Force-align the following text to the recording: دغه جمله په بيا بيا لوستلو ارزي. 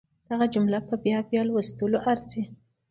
دغه 0.29 0.45
جمله 0.53 0.79
په 0.87 0.95
بيا 1.03 1.19
بيا 1.29 1.41
لوستلو 1.47 1.97
ارزي. 2.11 2.43